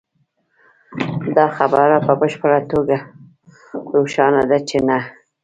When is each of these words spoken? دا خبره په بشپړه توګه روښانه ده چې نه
دا 1.35 1.45
خبره 1.57 1.97
په 2.05 2.13
بشپړه 2.21 2.59
توګه 2.71 2.97
روښانه 3.95 4.41
ده 4.49 4.57
چې 4.69 4.77
نه 4.87 4.99